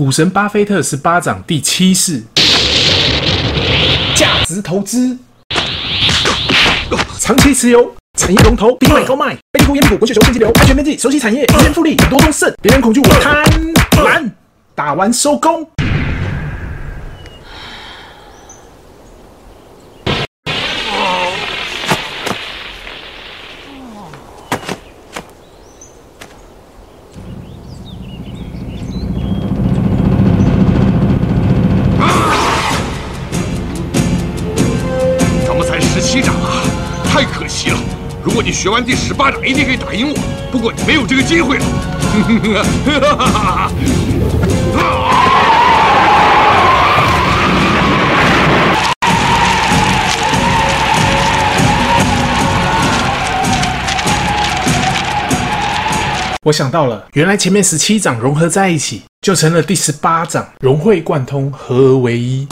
[0.00, 2.22] 股神巴菲特十八掌第七式，
[4.16, 5.14] 价值投资，
[7.18, 13.44] 长期持有产业龙头，低买高卖，背后烟股，滚雪球现金流，安全边际，熟悉产业，资源复利，多中胜，别人恐惧我贪
[13.90, 14.30] 婪，
[14.74, 15.68] 打完收工。
[36.00, 36.62] 七掌啊，
[37.04, 37.78] 太可惜了
[38.24, 40.14] 如果你学完第十八掌，一定可以打赢我。
[40.50, 41.64] 不过你没有这个机会了。
[56.42, 62.48] 我想到了，原来前面十七掌融合在一起，就成了第十八掌，融会贯通，合而为一。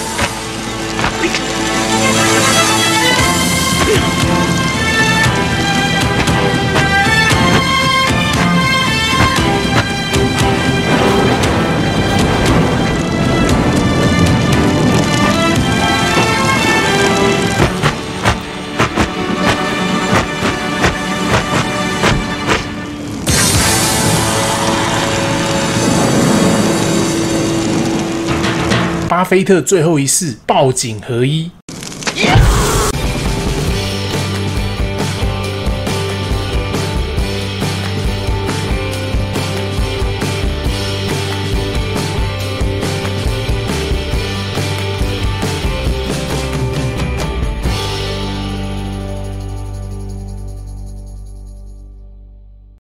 [29.09, 31.51] 巴菲特最后一世，报警合一，